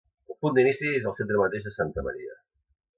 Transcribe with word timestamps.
El 0.33 0.37
punt 0.45 0.55
d'inici 0.59 0.89
és 1.01 1.05
al 1.11 1.15
centre 1.21 1.39
mateix 1.45 1.69
de 1.71 1.77
Santa 1.79 2.09
Maria 2.11 2.39